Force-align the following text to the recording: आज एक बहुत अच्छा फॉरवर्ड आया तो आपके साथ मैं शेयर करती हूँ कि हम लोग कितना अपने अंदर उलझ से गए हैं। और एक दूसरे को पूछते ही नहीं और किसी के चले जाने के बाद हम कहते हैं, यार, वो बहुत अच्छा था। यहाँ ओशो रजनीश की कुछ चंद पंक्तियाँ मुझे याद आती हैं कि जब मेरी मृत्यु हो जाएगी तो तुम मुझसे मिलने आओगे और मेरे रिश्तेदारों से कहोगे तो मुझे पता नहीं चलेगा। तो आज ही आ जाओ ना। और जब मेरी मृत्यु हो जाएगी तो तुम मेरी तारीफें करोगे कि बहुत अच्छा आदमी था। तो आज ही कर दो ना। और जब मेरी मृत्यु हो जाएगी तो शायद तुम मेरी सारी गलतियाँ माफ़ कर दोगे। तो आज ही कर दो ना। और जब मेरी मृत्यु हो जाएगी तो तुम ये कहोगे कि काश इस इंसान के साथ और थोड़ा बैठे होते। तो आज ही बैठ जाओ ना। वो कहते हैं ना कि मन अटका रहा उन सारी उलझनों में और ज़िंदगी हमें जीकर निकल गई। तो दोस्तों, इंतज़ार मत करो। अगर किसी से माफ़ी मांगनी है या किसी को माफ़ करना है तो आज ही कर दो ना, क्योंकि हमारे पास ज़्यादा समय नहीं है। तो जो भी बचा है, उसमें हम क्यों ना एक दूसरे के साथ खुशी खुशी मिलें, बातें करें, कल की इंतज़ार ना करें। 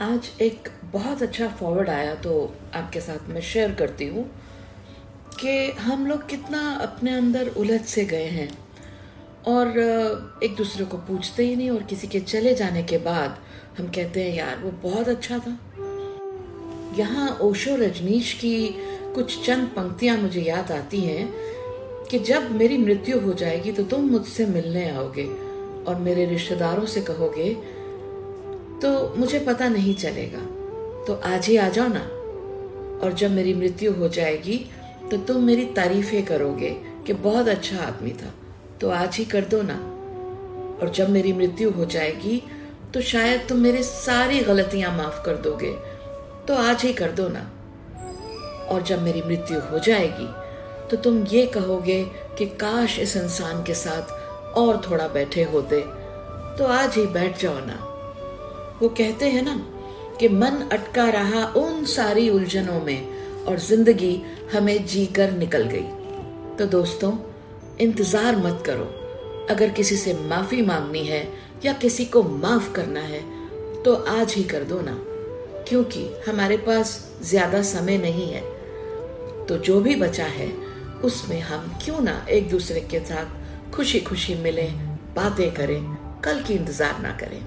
आज 0.00 0.30
एक 0.40 0.68
बहुत 0.92 1.22
अच्छा 1.22 1.48
फॉरवर्ड 1.48 1.88
आया 1.88 2.14
तो 2.14 2.54
आपके 2.74 3.00
साथ 3.00 3.28
मैं 3.28 3.40
शेयर 3.40 3.74
करती 3.74 4.06
हूँ 4.08 4.24
कि 5.40 5.70
हम 5.70 6.06
लोग 6.06 6.28
कितना 6.28 6.60
अपने 6.82 7.10
अंदर 7.10 7.48
उलझ 7.48 7.80
से 7.80 8.04
गए 8.04 8.26
हैं। 8.26 8.48
और 9.46 9.78
एक 10.42 10.54
दूसरे 10.56 10.84
को 10.84 10.96
पूछते 10.96 11.46
ही 11.46 11.56
नहीं 11.56 11.70
और 11.70 11.82
किसी 11.82 12.06
के 12.06 12.20
चले 12.20 12.54
जाने 12.54 12.82
के 12.82 12.98
बाद 12.98 13.38
हम 13.78 13.86
कहते 13.86 14.22
हैं, 14.22 14.34
यार, 14.34 14.58
वो 14.58 14.70
बहुत 14.70 15.08
अच्छा 15.08 15.38
था। 15.38 15.58
यहाँ 16.98 17.38
ओशो 17.40 17.76
रजनीश 17.76 18.32
की 18.32 18.68
कुछ 19.14 19.46
चंद 19.46 19.68
पंक्तियाँ 19.68 20.16
मुझे 20.16 20.40
याद 20.40 20.72
आती 20.72 21.00
हैं 21.00 21.32
कि 22.10 22.18
जब 22.18 22.50
मेरी 22.50 22.78
मृत्यु 22.78 23.20
हो 23.20 23.32
जाएगी 23.32 23.72
तो 23.72 23.82
तुम 23.82 24.00
मुझसे 24.00 24.46
मिलने 24.46 24.90
आओगे 24.90 25.24
और 25.84 25.94
मेरे 26.00 26.26
रिश्तेदारों 26.26 26.86
से 26.86 27.00
कहोगे 27.00 27.81
तो 28.82 29.14
मुझे 29.16 29.38
पता 29.38 29.68
नहीं 29.68 29.94
चलेगा। 29.94 30.38
तो 31.04 31.20
आज 31.24 31.46
ही 31.46 31.56
आ 31.56 31.68
जाओ 31.68 31.88
ना। 31.88 32.00
और 33.04 33.12
जब 33.12 33.30
मेरी 33.30 33.54
मृत्यु 33.54 33.92
हो 33.92 34.08
जाएगी 34.08 34.70
तो 35.10 35.16
तुम 35.16 35.42
मेरी 35.42 35.64
तारीफें 35.64 36.24
करोगे 36.24 36.70
कि 37.06 37.12
बहुत 37.12 37.48
अच्छा 37.48 37.76
आदमी 37.76 38.10
था। 38.10 38.34
तो 38.80 38.90
आज 38.90 39.16
ही 39.16 39.24
कर 39.24 39.44
दो 39.44 39.62
ना। 39.62 39.74
और 40.82 40.90
जब 40.90 41.10
मेरी 41.10 41.32
मृत्यु 41.32 41.70
हो 41.70 41.84
जाएगी 41.84 42.42
तो 42.94 43.00
शायद 43.00 43.46
तुम 43.48 43.58
मेरी 43.58 43.82
सारी 43.82 44.40
गलतियाँ 44.40 44.96
माफ़ 44.96 45.24
कर 45.24 45.36
दोगे। 45.36 45.72
तो 46.48 46.54
आज 46.54 46.82
ही 46.82 46.92
कर 46.92 47.12
दो 47.12 47.28
ना। 47.28 47.50
और 48.68 48.82
जब 48.82 49.02
मेरी 49.02 49.22
मृत्यु 49.22 49.60
हो 49.60 49.78
जाएगी 49.78 50.28
तो 50.90 50.96
तुम 50.96 51.24
ये 51.24 51.46
कहोगे 51.46 52.04
कि 52.38 52.46
काश 52.46 52.98
इस 52.98 53.16
इंसान 53.16 53.62
के 53.62 53.74
साथ 53.74 54.12
और 54.58 54.82
थोड़ा 54.90 55.08
बैठे 55.08 55.42
होते। 55.42 55.80
तो 56.58 56.64
आज 56.64 56.94
ही 56.94 57.06
बैठ 57.06 57.40
जाओ 57.40 57.58
ना। 57.58 57.88
वो 58.82 58.88
कहते 58.90 59.28
हैं 59.30 59.42
ना 59.42 59.54
कि 60.20 60.28
मन 60.28 60.68
अटका 60.72 61.08
रहा 61.10 61.44
उन 61.56 61.84
सारी 61.86 62.28
उलझनों 62.30 62.80
में 62.80 63.44
और 63.44 63.58
ज़िंदगी 63.60 64.14
हमें 64.52 64.84
जीकर 64.86 65.32
निकल 65.32 65.62
गई। 65.64 66.56
तो 66.58 66.66
दोस्तों, 66.68 67.12
इंतज़ार 67.80 68.36
मत 68.36 68.62
करो। 68.66 68.84
अगर 69.50 69.70
किसी 69.70 69.96
से 69.96 70.14
माफ़ी 70.24 70.62
मांगनी 70.62 71.04
है 71.04 71.22
या 71.64 71.72
किसी 71.74 72.04
को 72.06 72.22
माफ़ 72.22 72.72
करना 72.72 73.00
है 73.02 73.20
तो 73.84 73.94
आज 73.94 74.34
ही 74.34 74.44
कर 74.44 74.64
दो 74.64 74.80
ना, 74.80 74.96
क्योंकि 75.68 76.04
हमारे 76.26 76.56
पास 76.58 76.98
ज़्यादा 77.22 77.62
समय 77.62 77.98
नहीं 77.98 78.28
है। 78.32 78.42
तो 79.46 79.58
जो 79.58 79.80
भी 79.80 79.96
बचा 79.96 80.26
है, 80.26 80.52
उसमें 81.04 81.40
हम 81.40 81.72
क्यों 81.84 82.00
ना 82.00 82.24
एक 82.30 82.48
दूसरे 82.50 82.80
के 82.80 83.00
साथ 83.00 83.72
खुशी 83.72 84.00
खुशी 84.02 84.34
मिलें, 84.34 84.72
बातें 85.16 85.50
करें, 85.54 85.82
कल 86.24 86.42
की 86.42 86.54
इंतज़ार 86.54 87.00
ना 87.02 87.16
करें। 87.20 87.40